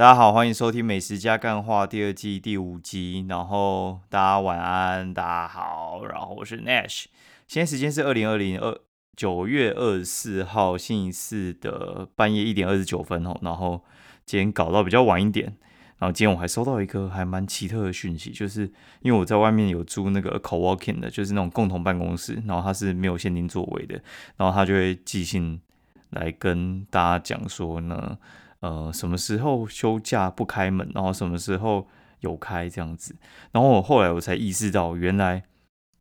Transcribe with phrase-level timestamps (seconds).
[0.00, 3.26] 大家好，欢迎收听《美食加干话》第二季第五集。
[3.28, 6.06] 然后大家晚安，大家好。
[6.06, 7.04] 然后我是 Nash，
[7.46, 8.80] 现在时间是二零二零二
[9.14, 13.38] 九月二十四号星期四的半夜一点二十九分哦。
[13.42, 13.84] 然后
[14.24, 15.54] 今天搞到比较晚一点。
[15.98, 18.62] 然后今天我还收到一个还蛮奇特的讯息，就是
[19.02, 24.02] 因为我在外面有租那个 co-working 的，就是那种共同办公室，然后它是没有限定座位的，
[24.38, 25.60] 然后他就会寄信
[26.08, 28.16] 来跟大家讲说呢。
[28.60, 31.88] 呃，什么时候休假不开门，然后什么时候
[32.20, 33.16] 有开这样子，
[33.52, 35.44] 然后我后来我才意识到，原来，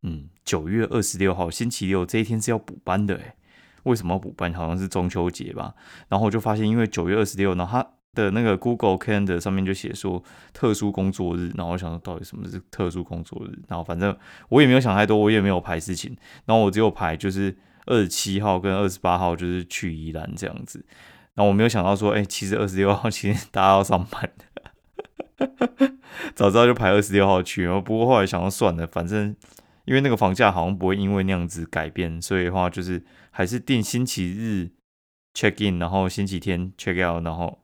[0.03, 3.35] 嗯，九月二十六号星期六这一天是要补班的诶，
[3.83, 4.53] 为什么要补班？
[4.53, 5.73] 好像是中秋节吧。
[6.09, 13.57] 然后我就发现，因为九月二十六，然后他的那个 Google Calendar 上面就写说特殊工作日，然后我想说到底什么是特殊工作日？
[13.69, 14.13] 然后反正
[14.49, 20.83] 我也没有想太多，我也没有排事情，然后我只有排就是二十七号跟二十八号就是去宜兰这样子。
[21.39, 24.29] 那我没有想到说，哎，其实二十六号其实大家要上班
[25.37, 25.47] 的，
[26.35, 27.63] 早知道就排二十六号去。
[27.63, 29.33] 然后不过后来想到算了，反正
[29.85, 34.71] 因为那个房价好像不会因为那样子改变，所以的话就是还是定星期日
[35.33, 37.59] check in，然后星期天 check out，然后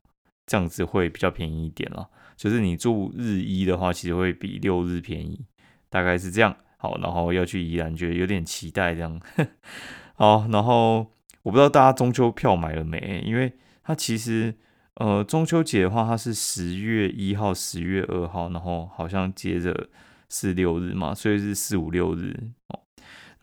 [0.45, 2.09] 这样子会比较便宜一点了。
[2.37, 5.45] 就是你住日一的话，其实会比六日便宜，
[5.89, 6.55] 大概是这样。
[6.77, 9.19] 好，然后要去宜兰，觉得有点期待这样。
[10.15, 11.11] 好，然后
[11.43, 13.51] 我不知道大家中秋票买了没，因为。
[13.87, 14.55] 它其实，
[14.95, 19.89] 呃，中秋节的话，它是十月一号、十月二号，然后好像接着
[20.27, 22.35] 是六日嘛，所以是四五六日
[22.69, 22.81] 哦。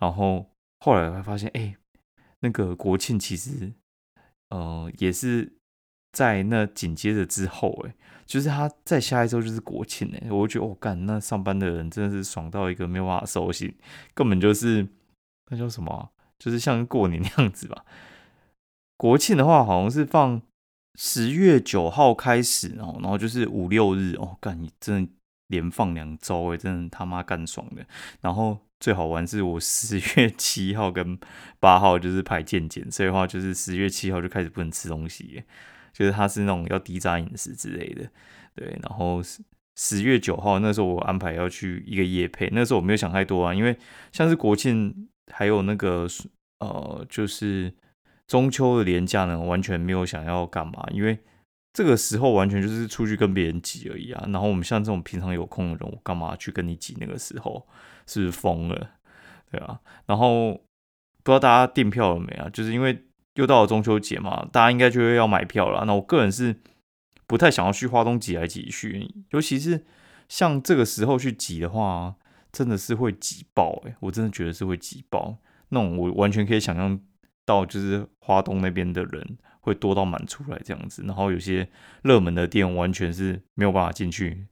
[0.01, 1.77] 然后后来才发现，哎，
[2.41, 3.73] 那个国庆其实，
[4.49, 5.53] 呃，也是
[6.11, 7.95] 在那紧接着之后，哎，
[8.27, 13.73] 就是他在下一周就是国庆，哎，我就觉得我干，那上班的人真的是爽到一个没有办法收心，
[14.13, 14.89] 根本就是
[15.53, 17.85] 那叫什么，就是像过年那样子吧。
[19.03, 20.41] 国庆的话，好像是放
[20.95, 25.13] 十月九号开始哦，然后就是五六日哦，干你真的
[25.49, 27.85] 连放两周哎，真的他妈干爽的。
[28.21, 31.19] 然后最好玩是我十月七号跟
[31.59, 35.43] 八号就是排健检，所以的话就是十月七号就开始不能吃东西，
[35.93, 38.09] 就是他是那种要低渣饮食之类的。
[38.55, 39.43] 对，然后十
[39.75, 43.77] 十月九号那时候我安排要去一个夜配，那时候我没有想太多啊，因为
[44.13, 46.07] 像是国庆还有那个
[46.61, 47.75] 呃就是。
[48.33, 51.19] 中秋的年假呢，完全没有想要干嘛，因为
[51.75, 54.25] 这个时候完全就是出去跟别人挤而已啊。
[54.29, 56.97] 然后我们像这种平常有空的人，我干嘛去跟你挤？
[56.99, 57.69] 那个时候
[58.07, 58.93] 是不是疯了？
[59.51, 59.79] 对啊。
[60.07, 60.53] 然后
[61.23, 62.49] 不知道大家订票了没啊？
[62.49, 63.05] 就是因为
[63.35, 65.85] 又到了中秋节嘛，大家应该就会要买票了。
[65.85, 66.57] 那我个人是
[67.27, 69.85] 不太想要去花东挤来挤去，尤其是
[70.31, 72.15] 像这个时候去挤的话，
[72.51, 73.95] 真的是会挤爆哎！
[74.01, 75.37] 我真的觉得是会挤爆
[75.69, 76.99] 那种，我完全可以想象。
[77.45, 81.69] 到就是花东那边的人会多到满出来这样子，然后有些
[82.03, 84.47] 热门的店完全是没有办法进去。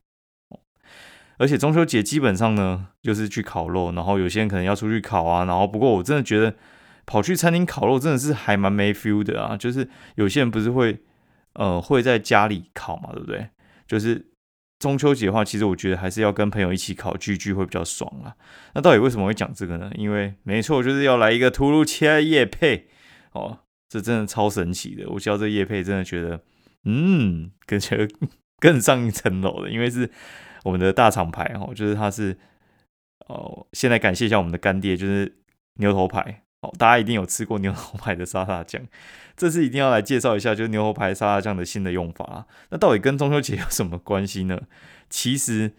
[1.38, 6.54] 而且中秋节基本上呢，就是去烤肉，然后有些人可能要出去烤啊，然后不过我真的觉得
[7.06, 9.56] 跑去餐厅烤肉真的是还蛮没 feel 的啊。
[9.56, 10.98] 就是有些人不是会
[11.54, 13.48] 呃会在家里烤嘛，对不对？
[13.86, 14.26] 就是。
[14.80, 18.34] 中秋节的话，其实我觉得还是要跟朋友一起烤聚聚会比较爽啊。
[18.74, 19.92] 那到底为什么会讲这个呢？
[19.94, 22.88] 因为没错，就是要来一个突如其来的夜配
[23.32, 25.08] 哦，这真的超神奇的。
[25.10, 26.42] 我教这夜配真的觉得，
[26.84, 28.08] 嗯，更觉
[28.58, 30.10] 更上一层楼的，因为是
[30.64, 32.38] 我们的大厂牌哦，就是它是
[33.28, 35.36] 哦，现在感谢一下我们的干爹，就是
[35.74, 36.44] 牛头牌。
[36.62, 38.82] 哦，大家一定有吃过牛头牌的沙拉酱，
[39.34, 42.46] 这次一定要来介绍一下，就是牛头牌沙拉酱的新的用法。
[42.68, 44.60] 那到底跟中秋节有什么关系呢？
[45.08, 45.72] 其实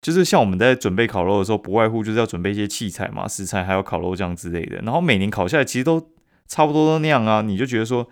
[0.00, 4.78] 就是像我们在准备烤肉的时候，不外乎就是要准备一些器材嘛，食材还有烤肉酱之类的。
[4.78, 6.10] 然后每年烤下来，其实都
[6.48, 7.42] 差不多都那样啊。
[7.42, 8.08] 你就觉得说，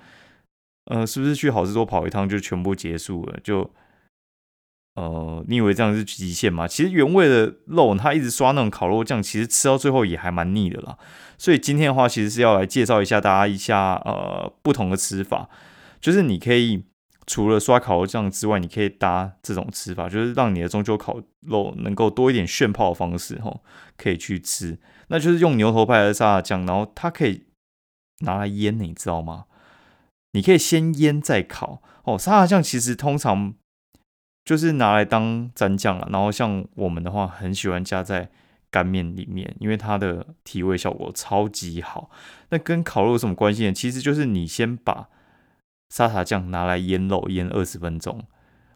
[0.85, 3.41] 呃，是不是去好事多跑一趟就全部结束了？
[3.43, 3.69] 就
[4.97, 6.67] 呃，你以为这样是极限吗？
[6.67, 10.99] 其实原味的肉，它一直刷那种烤肉酱，其实吃到最后也还蛮腻的啦。
[11.39, 15.49] 所以今天的话，其实是要来介绍一下大家一下呃不同的吃法，
[16.01, 16.85] 就是你可以
[17.25, 23.63] 除了刷烤肉酱之外，你可以搭这种吃法，就是让你的中秋烤肉能够多一点炫泡的方式吼，
[23.97, 24.79] 可以去吃。
[25.07, 27.45] 那就是用牛头牌的沙拉酱，然后它可以
[28.21, 29.45] 拿来腌，你知道吗？
[30.33, 32.19] 你可以先腌再烤哦。
[32.19, 33.55] 沙拉酱其实通常。
[34.45, 38.29] 就是拿来当蘸酱了，然后像我们的话，很喜欢加在
[38.71, 42.11] 干面里面，因为它的提味效果超级好。
[42.49, 43.73] 那跟烤肉有什么关系呢？
[43.73, 45.09] 其实就是你先把
[45.91, 48.25] 沙茶酱拿来腌肉，腌二十分钟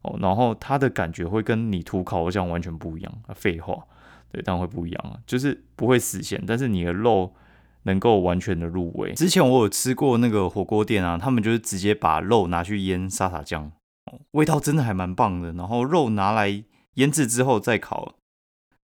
[0.02, 3.12] 哦，然后它的感觉会跟你涂烤肉酱完全不一样。
[3.34, 3.84] 废话，
[4.31, 7.32] 对，当然会不一样啊，就是不会死咸，但是你的肉
[7.84, 9.12] 能够完全的入味。
[9.14, 13.72] 之前我有吃过那个火锅店啊，他们就是直接把肉拿去腌沙茶酱。
[14.34, 15.52] 味道真的还蛮棒的。
[15.54, 16.64] 然后肉拿来
[16.94, 18.14] 腌制之后再烤，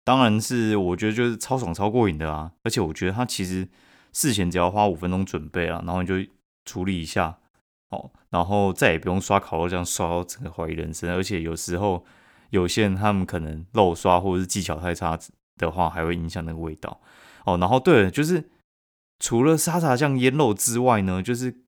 [0.04, 2.52] 当然是我觉得就是超爽超过瘾的啊。
[2.62, 3.68] 而且我觉得它其实
[4.12, 6.14] 事前只要花五分钟准备啊，然后你就
[6.64, 7.38] 处理一下
[7.90, 11.14] 哦，然后再也不用刷烤肉酱刷到整个怀疑人生。
[11.14, 12.04] 而且有时候
[12.50, 15.18] 有些人他们可能漏刷或者是技巧太差
[15.56, 17.00] 的话，还会影响那个味道
[17.44, 17.56] 哦。
[17.58, 18.50] 然后对了，就是
[19.20, 21.62] 除了沙茶酱腌肉之外呢，就是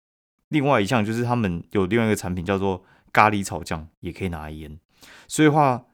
[0.49, 2.85] 另外一项就是他们有另外一个产品叫做。
[3.13, 4.79] 咖喱炒酱也可以拿来腌，
[5.27, 5.85] 所以话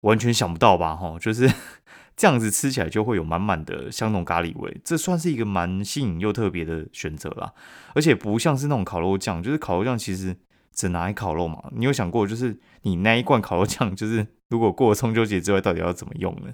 [0.00, 0.94] 完全想不到吧？
[0.94, 1.50] 哈，就是
[2.16, 7.52] 这样子吃起来就会有满满的香浓咖喱味，这算是一个蛮新颖又特别的选择啦。
[7.94, 10.36] 而且不像是那种烤肉酱，就是烤肉酱其实
[10.72, 11.62] 只拿来烤肉嘛。
[11.72, 16.52] 你有想过，就是你那一罐烤肉酱， 就是如果过了中秋节之外，到底要怎么用呢？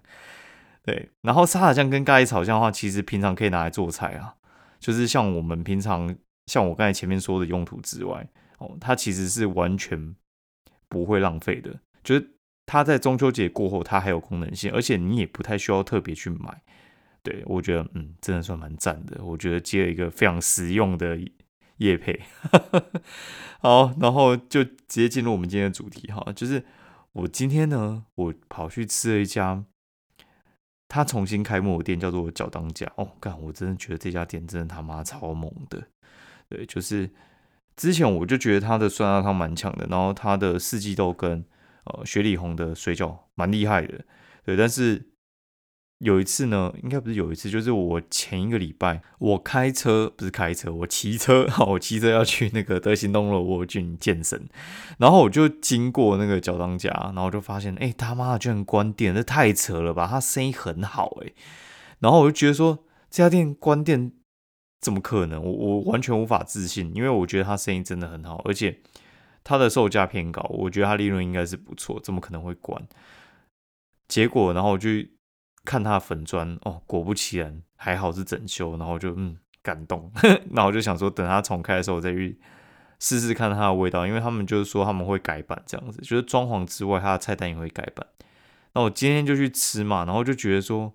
[0.82, 4.34] 对，然后沙拉酱跟咖喱炒酱的话，其实平常可以拿来做菜啊，
[4.78, 8.26] 就是像我们平常像我刚才前面说的用途之外。
[8.60, 10.14] 哦，它其实是完全
[10.88, 12.30] 不会浪费的，就是
[12.66, 16.62] 它在中秋节过后，它还有功能性，而且你也不太需要特别去买。
[17.22, 19.24] 对我觉得，嗯，真的算蛮赞的。
[19.24, 21.18] 我觉得接了一个非常实用的
[21.78, 22.20] 叶配。
[23.60, 26.62] 好，然后就直接进入我们今天的主题哈，就是
[27.12, 29.64] 我今天呢，我跑去吃了一家
[30.86, 32.90] 他重新开幕的店，叫做角当家。
[32.96, 35.88] 哦，干，我真的觉得这家店真的他妈超猛的。
[36.48, 37.10] 对，就是。
[37.76, 41.44] 之前我就觉得他的酸辣汤蛮强的，然后他的四季豆跟
[41.84, 44.04] 呃雪里红的水饺蛮厉害的，
[44.44, 44.54] 对。
[44.54, 45.10] 但是
[45.98, 54.48] 有一次呢，应该不是有一次，就是我前一个礼拜我开车不是开车，我骑车，我骑车要去那个德行东路沃郡健身，
[54.98, 60.06] 然后我就经过那个脚当家，然后就发现，哎他妈的居然关店，这太扯了吧！
[60.06, 61.32] 他生意很好哎，
[62.00, 64.12] 然后我就觉得说这家店关店。
[64.80, 65.42] 怎么可能？
[65.42, 68.80] 我我完全无法自信，因为我觉得他生意真的很好，而且
[69.44, 72.86] 他的售价偏高，我觉得他利润应该是不错，怎么可能会关？
[74.08, 74.88] 结果，然后我就
[75.64, 80.10] 看他的粉砖，哦，果不其然，还好是整修，然后就嗯感动，
[80.52, 82.38] 然后我就想说，等他重开的时候我再去
[82.98, 88.06] 试试看它的味道，因为他们就是说他们会改版这样子，就是装潢之外，他的菜单也会改版。
[88.72, 90.94] 那我今天就去吃嘛，然后就觉得说，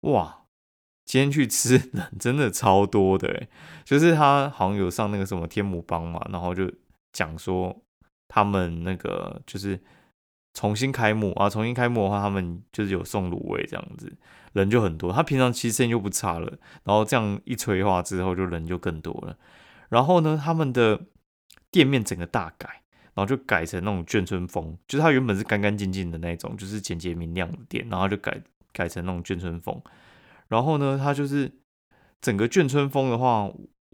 [0.00, 0.37] 哇！
[1.08, 3.48] 今天去吃人真的超多的诶，
[3.82, 6.70] 就是他好像有上那个什么天母帮嘛，然后就
[7.14, 7.74] 讲说
[8.28, 9.80] 他们那个就是
[10.52, 14.12] 重新开幕啊，重新开幕的话，他们就是有送卤味这样子，
[14.52, 15.10] 人就很多。
[15.10, 19.38] 他平常其实生意就不差了，然后这样一催化之后，就人就更多了。
[19.88, 21.00] 然后呢，他们的
[21.70, 22.68] 店面整个大改，
[23.14, 28.38] 然后就改成那种眷村风，就是它原本是干干净净的那种，就是简洁明亮的店，然后就改
[28.74, 29.80] 改成那种眷村风。
[30.48, 31.52] 然后呢，他就是
[32.20, 33.50] 整个眷村风的话，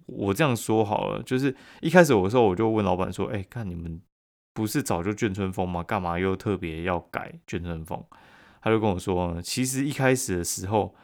[0.07, 4.01] 我这样说好了，就是一开始我说我就问老板说，哎，看你们
[4.53, 5.83] 不是早就眷村风吗？
[5.83, 8.05] 干嘛又特别要改眷村风？
[8.63, 10.95] 他就跟我说，其实一开始的时候，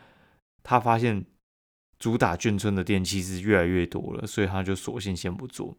[0.63, 1.25] 他发现
[1.99, 5.77] 主打眷村的店其实越来越多了，所以他就索性先不做。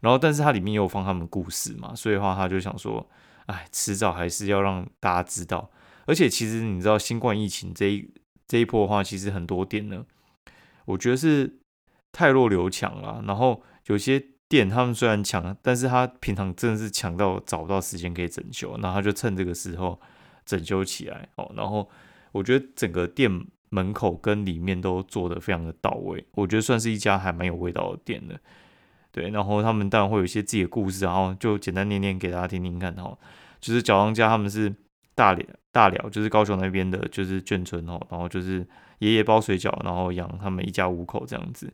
[0.00, 3.08] 然后，但是它里面有放他们故事嘛，所以的话他就想说，
[3.46, 5.70] 哎，迟早还是要让大家知道。
[6.06, 8.12] 而且其实你知道，新冠疫情这一。
[8.52, 10.04] 这一波的话，其实很多店呢，
[10.84, 11.60] 我觉得是
[12.12, 13.24] 太弱留强了。
[13.26, 19.98] 然后有些店他们虽然强，但是他平常真的是强到找不到时间可以整修，然后他就趁这个时候
[20.44, 21.50] 整修起来哦。
[21.56, 21.88] 然后
[22.32, 23.30] 我觉得整个店
[23.70, 28.38] 门口跟里面都做的非常的到位，我觉得算是一家还蛮有味道的店的。
[29.12, 33.16] 对，然后他们当然会有一些自己的故事，然后就简单念念给大家听听看哦。
[33.62, 34.74] 就是脚当家他们是。
[35.14, 38.66] 大寮大寮就是高雄那边的，就是眷村哦，然后就是
[38.98, 41.72] 爷爷包水饺，然后养他们一家五口这样子。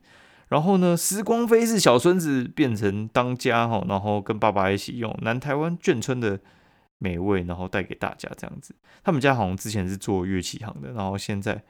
[0.48, 6.40] 然后呢，时光飞逝，小孙子变成当家哈，然后跟爸爸一起用南台湾眷村的
[6.98, 8.74] 美味，然后带给大家这样子。
[9.04, 11.62] 他们家好像之前是做乐器行的，然后现在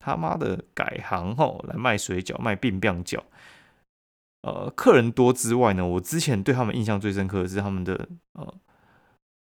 [0.00, 3.20] 他妈的改行吼，来卖水饺，卖冰棒饺。
[4.42, 8.54] 呃，客人多之外呢，我之前对他们印象最深刻的是他们的呃。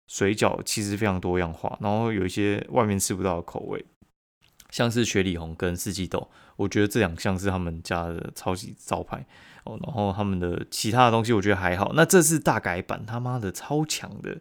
[0.07, 3.85] 水饺其实非常多样化，然后有一些外面吃不到的口味，
[4.69, 9.25] 像是雪里红跟四季豆，我觉得这两项是他们家的超级招牌
[9.63, 9.79] 哦。
[9.83, 11.93] 然后他们的其他的东西我觉得还好。
[11.95, 14.39] 那这是大改版，他妈的超强的！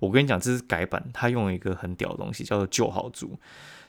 [0.00, 3.38] 我跟你讲，这是改版，他用了一个很屌的东西，叫做旧好猪。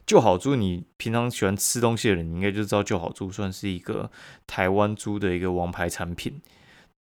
[0.06, 4.12] 旧好猪，你平常喜欢吃东西的人，你应该就知道旧好猪算是一个
[4.46, 6.42] 台湾猪的一个王牌产品。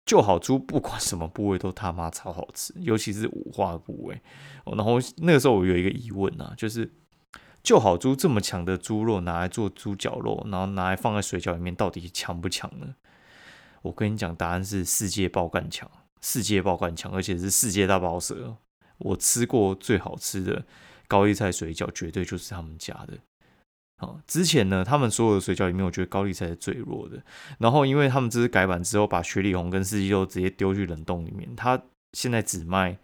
[0.06, 4.22] 就好猪不管什么部位都他妈超好吃，尤其是五花部位。
[4.66, 6.92] 然后那个时候我有一个疑问啊，就是
[7.64, 12.96] 就好猪这么强的猪肉拿来做猪脚肉，然后拿来放在水饺里面，到底强不强呢？
[13.84, 15.90] 我跟你讲，答案是世界爆干强。
[16.22, 18.58] 世界爆干强，而且是世界大爆蛇。
[19.00, 20.66] 我吃过最好吃的
[21.08, 23.18] 高丽菜水饺，绝对就是他们家的。
[24.28, 27.22] 之前呢，他们所有的水饺里面，我觉得高丽菜是最弱的。
[27.60, 31.82] 然后，因为他们这次改版之后，把雪里红跟四季豆直接丢去冷冻里面，他
[32.14, 32.98] 现在只卖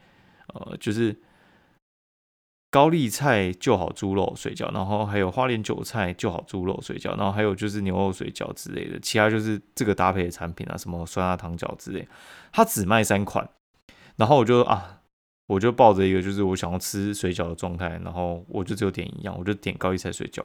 [0.53, 1.15] 呃，就是
[2.71, 12.07] 高丽菜就好猪肉水饺，然后还有花莲韭菜就好猪肉水饺，然后还有就是牛肉水饺之类的，其他就是这个搭配的产品啊，什么酸辣汤饺之类，
[12.51, 13.49] 他只卖三款。
[14.15, 14.93] 然后我就啊。
[15.49, 20.43] 我就抱着一个就是我想要吃水饺的状态，然后我就只有点一样，我就点高丽菜水饺。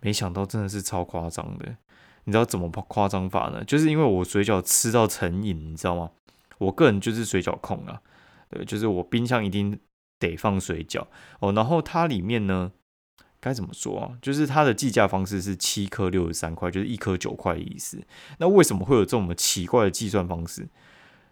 [0.00, 1.76] 没想到真的是超夸张的，
[2.24, 3.64] 你知道怎么夸张法呢？
[3.64, 6.10] 就是因为我水饺吃到成瘾，你知道吗？
[6.58, 8.00] 我个人就是水饺控啊，
[8.48, 9.78] 对，就是我冰箱一定
[10.18, 11.06] 得放水饺
[11.40, 11.52] 哦。
[11.52, 12.72] 然后它里面呢，
[13.40, 14.18] 该怎么说啊？
[14.20, 18.02] 就是它的计价方式是七颗六十三块，就是一颗九块的意思。
[18.38, 20.68] 那为什么会有这么奇怪的计算方式？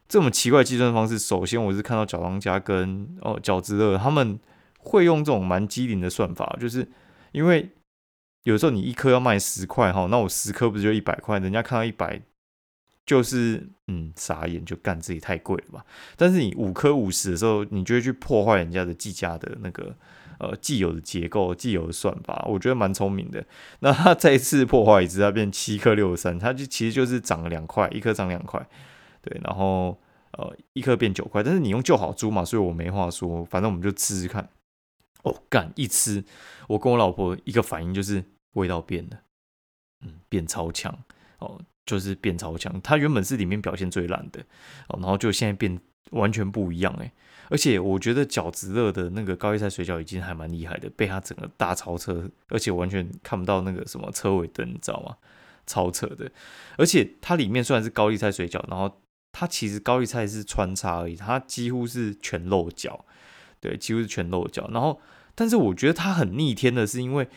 [0.09, 4.39] 这么奇怪计算方式，首先我是看到饺当家跟哦饺子乐他们
[4.79, 6.89] 会用这种蛮机灵的算法，就是
[7.33, 7.73] 因为
[8.47, 11.41] 有时候你一颗要卖十块哈，那我十颗不是就一百块？
[11.41, 12.23] 人家看到一百
[13.05, 15.85] 就是嗯傻眼，就干自己太贵了吧？
[16.17, 19.97] 但是你五颗五十的时候，你就会去破坏人家的计价的那个
[20.39, 23.45] 呃既有的结构、既有的算法，我觉得蛮聪明的。
[23.81, 28.65] 那他再一次破坏一次，它变七颗六十三，它就其实就是涨了两块，一颗涨两块。
[29.23, 29.99] 对，然后
[30.39, 34.49] 呃，一颗变九块，但是你用就好猪嘛，所以我没话说，反正我们就吃吃看。
[35.25, 36.25] 哦，干一吃，
[36.69, 38.23] 我跟我老婆一个反应就是
[38.57, 39.21] 味道变了，
[40.05, 40.93] 嗯，变超强
[41.39, 42.79] 哦，就是变超强。
[42.83, 44.41] 它原本是里面表现最烂的
[44.89, 47.13] 哦，然后就现在变完全不一样哎。
[47.49, 55.17] 而且我觉得饺子乐的那个高丽菜水饺已经还蛮厉害的，被它整个大超车，而且完全看不到那个什么车尾灯，你知道吗？
[55.65, 56.31] 超扯的。
[56.77, 63.05] 而且它里面虽然是高丽菜水饺，然后它其实高丽菜是穿插而已，它几乎是全漏角，
[63.61, 64.69] 对，几乎是全漏角。
[64.73, 65.01] 然后，
[65.37, 67.29] 但是我觉得它很逆天的是，因为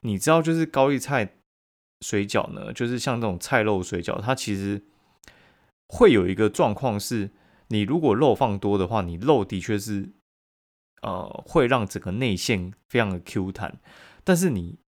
[0.00, 1.36] 你知道，就是高丽菜
[2.00, 4.82] 水饺呢，就是像这种菜肉水饺，它其实
[5.88, 7.30] 会有一个状况是，
[7.68, 10.10] 你如果肉放多的话，你肉的确是
[11.02, 13.80] 呃会让整个内馅非常的 Q 弹，
[14.22, 14.78] 但是你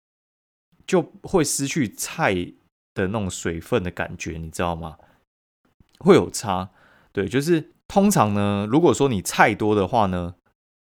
[0.86, 2.34] 就会失去菜
[2.94, 4.98] 的那种水分的感觉，你知道吗？
[5.98, 6.70] 会有差，
[7.12, 10.36] 对，就是通常呢，如果说你菜多的话呢，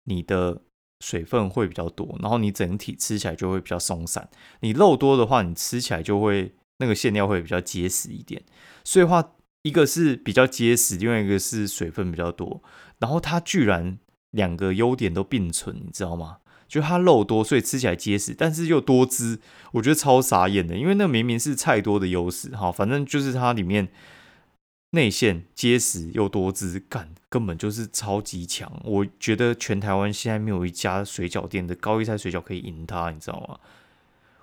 [0.05, 0.61] 你的
[1.03, 4.29] 水分会比较多，然后你整体吃起来就会比较松散。
[4.61, 8.41] 你肉多的话，你吃起来就会那个馅料会比较结实一点。
[8.85, 9.33] 所以话，
[9.63, 12.63] 一个是比较结实，另外一个是水分比较多，
[12.99, 13.97] 然后它居然
[14.31, 16.37] 两个优点都并存，你知道吗？
[16.69, 19.41] 就它肉多，所以吃起来结实，但是又多汁，
[19.73, 23.89] 我觉得超傻眼的，因为那明明是菜多的优势，哈，反正就是它里面。
[24.95, 28.71] 内馅结实又多汁，干根本就是超级强。
[28.83, 33.59] 我觉得全台湾现在没有一家水饺店的高丽菜水饺可以赢它，你知道吗？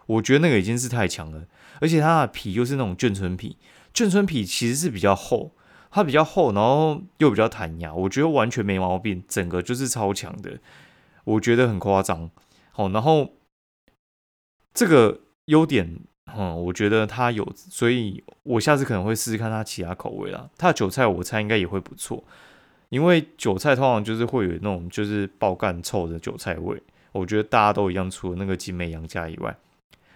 [0.07, 1.47] 我觉得那个已经是太强了，
[1.81, 3.59] 而且它的皮又是那种眷村皮，
[3.95, 5.53] 眷村皮其实是比较厚，
[5.93, 10.59] 它比较厚，然后又比较弹牙，我觉得完全没毛病，整个就是超强的，
[11.23, 12.29] 我觉得很夸张。
[12.73, 13.35] 好，然后
[14.75, 16.01] 这个优点。
[16.37, 20.49] 嗯，我觉得它有，所以我下次可能会试试看它其他口味啦。
[20.57, 22.23] 它的韭菜我猜应该也会不错，
[22.91, 26.81] 因为韭菜通常就是会有那种就是爆干臭的韭菜味。
[27.13, 29.57] 我觉得大家都一样，除了那个金美杨家以外。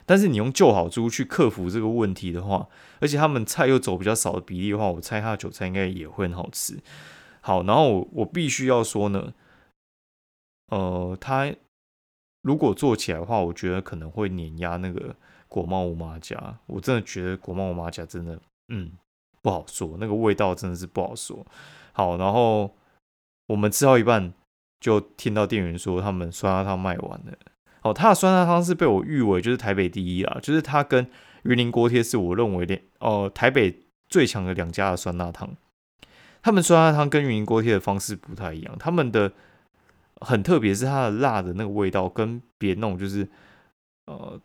[0.07, 2.69] 但是你用旧好猪去克服这个问题的话，
[3.01, 6.79] 而且他们菜又走比较少的比例的话，我猜他的韭菜应该也会很好吃。
[7.41, 9.33] 好，然后我我必须要说呢，
[10.71, 11.51] 呃，他
[12.43, 15.17] 如果做起来的话，我觉得可能会碾压那个。
[15.47, 18.41] 果猫五马甲，我真的觉得果猫五马甲真的，
[18.71, 18.91] 嗯，
[19.45, 21.47] 不好说，那个味道真的是不好说。
[21.93, 22.75] 好，然后
[23.47, 24.33] 我们吃到一半，
[24.81, 27.33] 就听到店员说他们酸辣汤卖完了。
[27.83, 31.07] 哦，他的酸辣汤是被我誉为就是台北第一啦，就是他跟
[31.43, 35.55] 云林锅贴是我认为的哦台北最强的两家的酸辣汤。
[36.41, 39.31] 他们酸辣汤跟云林锅贴的方式不太一样，他们的
[40.23, 43.29] 很特别，是它的辣的那个味道跟别那种就是
[44.07, 44.41] 呃。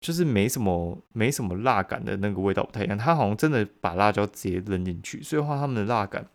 [0.00, 6.26] 就是没什么没什么辣感的那个味道不太一样，它好像真的把辣椒直接扔进去，所以话他们的辣感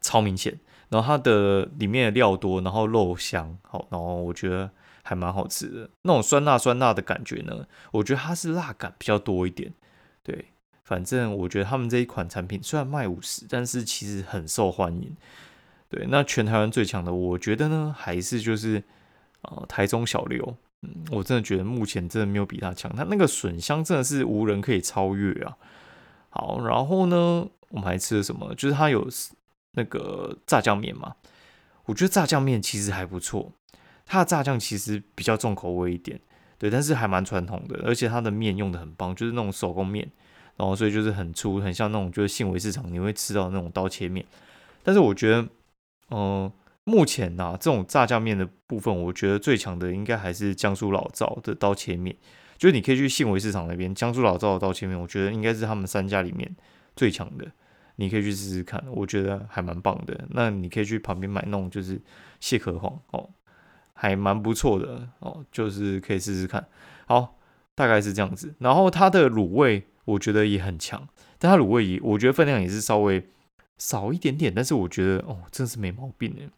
[0.00, 0.58] 超明显。
[0.90, 4.70] 然后它的里面的料多，然后肉香，好，然后我觉得
[5.02, 5.90] 还蛮好吃的。
[6.02, 9.70] 那种酸辣酸辣的感觉呢，我觉得它是辣感比较多一点。
[10.22, 10.46] 对，
[10.84, 15.14] 反正我觉得他们这一款产品虽然卖五十，但是其实很受欢迎。
[15.90, 18.82] 对，那全台湾最强的，我觉得呢，还是就是
[19.42, 20.56] 呃台中小刘。
[20.82, 25.56] 嗯，我真的觉得目前真的没有比他强，他那个笋香真的是无人可以超越啊。
[26.30, 28.54] 好，然后呢，我们还吃了什么？
[28.54, 29.08] 就是他有
[29.72, 31.16] 那个炸酱面嘛，
[31.86, 33.52] 我觉得炸酱面其实还不错，
[34.06, 36.20] 它的炸酱其实比较重口味一点，
[36.58, 40.08] 对，但是还蛮传统的，而且它的面用的很棒，就是那种手工面，
[40.56, 44.24] 然后所以就是很粗，很像那种就是信维市场你会吃到那种刀切面，
[44.82, 45.48] 但是我觉得，
[46.10, 46.52] 嗯，
[46.88, 52.16] 目前呐这种炸酱面的部分，我觉得最强的应该还是江苏老灶的刀切面，
[52.56, 56.56] 就是你可以去信维市场那边，江苏老灶的刀切面，我觉得应该是他们三家里面
[56.96, 57.46] 最强的。
[57.96, 60.24] 你可以去试试看，我觉得还蛮棒的。
[60.30, 62.00] 那你可以去旁边买那种就是
[62.38, 63.28] 蟹壳黄哦，
[63.92, 66.64] 还蛮不错的哦，就是可以试试看。
[67.06, 67.36] 好，
[67.74, 68.54] 大概是这样子。
[68.60, 71.08] 然后它的卤味我觉得也很强，
[71.40, 73.28] 但它卤味也我觉得分量也是稍微
[73.78, 76.48] 少一点点，但是我觉得哦，真是没毛病诶，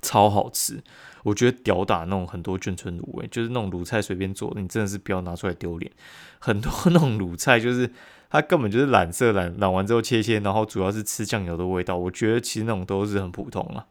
[0.00, 0.82] 超好吃。
[1.24, 5.92] 我觉得屌打那种很多眷村卤味，就是那种卤菜随便做，你真的是不要拿出来丢脸。
[6.38, 7.90] 很多 那种卤菜就是。
[8.34, 11.98] 它根本就是染色染染完之后切切，然后主要是吃酱油的味道。
[11.98, 13.84] 我觉得其实那种都是很普通啊，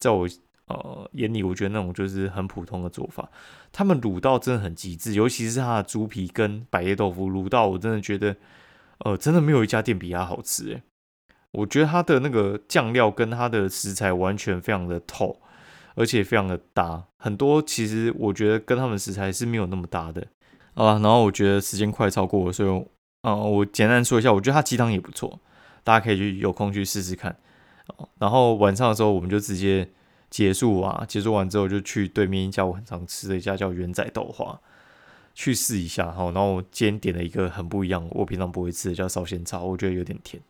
[0.00, 0.28] 在我
[0.66, 3.30] 呃眼里，我觉得那种就是很普通的做法。
[3.70, 8.34] 他们卤到真的很极致，尤其是它的猪皮跟百叶豆腐卤到，我真的觉得
[9.04, 10.82] 呃真的没有一家店比它好吃诶。
[11.56, 15.40] 我觉得它的那个酱料跟它的食材完全非常的透，
[15.94, 17.04] 而且非常的搭。
[17.16, 20.26] 很多其实我觉得跟他们食材是没有那么搭的
[20.74, 20.92] 啊。
[21.00, 22.86] 然后我觉得时间快超过了，所以。
[23.22, 25.40] 嗯，我简单说一下，我觉得它鸡汤也不错，
[25.82, 27.36] 大家可以去有空去试试看。
[28.20, 29.90] 然后晚上的时候，我们就直接
[30.30, 34.60] 结束啊，结束完之后就去对面一家我很常吃的一家叫元仔豆花
[35.34, 36.08] 去试一下。
[36.12, 40.40] 哈，然后今天点了一个很不一样，我平常不会吃的叫烧仙草，我觉得有点甜，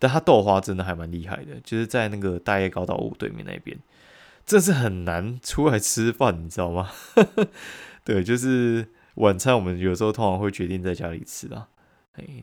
[0.00, 3.78] 但他豆花真的还蛮厉害的，就是在那个大叶高岛屋对面那边，
[4.44, 6.90] 这是很难出来吃饭，你知道吗？
[8.02, 11.68] 对，就是晚餐我们有时候通常会决定在家里吃啊。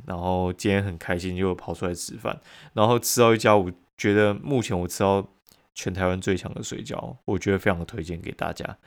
[0.06, 2.40] 然后今天很开心，就跑出来吃饭，
[2.74, 5.28] 然后吃到一家我觉得目前我吃到
[5.76, 8.78] 全台湾最强的水饺，我觉得非常的推荐给大家。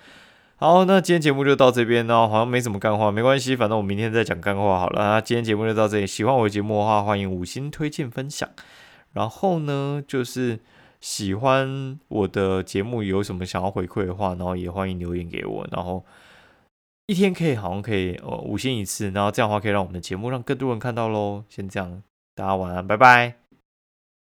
[0.61, 5.03] 好，那今天节目就到这边呢，好像没什么干话，没关系，反正我明天再讲干话好了。
[5.03, 8.47] 那今天节目就到这里，喜欢我的节目的话，欢迎五星推荐分享。
[9.15, 10.61] 然后呢，就是
[11.01, 16.05] 喜欢我的节目有什么想要回馈的话，然后也欢迎留言给我，然后。
[17.07, 21.43] 一天可以好像可以呃五星一次，然后这样的话可以让我们的节目让更多人看到喽。
[21.49, 22.03] 先这样，
[22.37, 23.40] 大家晚安，拜拜。